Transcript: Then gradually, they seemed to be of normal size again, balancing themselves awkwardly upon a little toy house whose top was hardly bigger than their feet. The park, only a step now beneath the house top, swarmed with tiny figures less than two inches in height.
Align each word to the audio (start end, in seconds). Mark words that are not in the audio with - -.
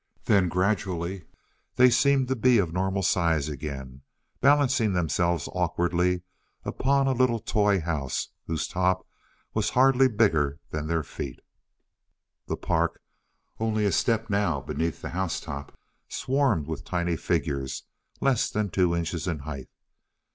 Then 0.25 0.49
gradually, 0.49 1.25
they 1.75 1.91
seemed 1.91 2.27
to 2.29 2.35
be 2.35 2.57
of 2.57 2.73
normal 2.73 3.03
size 3.03 3.47
again, 3.47 4.01
balancing 4.39 4.93
themselves 4.93 5.47
awkwardly 5.53 6.23
upon 6.65 7.05
a 7.05 7.11
little 7.11 7.37
toy 7.37 7.79
house 7.81 8.29
whose 8.47 8.67
top 8.67 9.07
was 9.53 9.69
hardly 9.69 10.07
bigger 10.07 10.57
than 10.71 10.87
their 10.87 11.03
feet. 11.03 11.39
The 12.47 12.57
park, 12.57 12.99
only 13.59 13.85
a 13.85 13.91
step 13.91 14.27
now 14.27 14.59
beneath 14.59 15.03
the 15.03 15.09
house 15.09 15.39
top, 15.39 15.77
swarmed 16.09 16.65
with 16.65 16.83
tiny 16.83 17.15
figures 17.15 17.83
less 18.19 18.49
than 18.49 18.71
two 18.71 18.95
inches 18.95 19.27
in 19.27 19.37
height. 19.37 19.69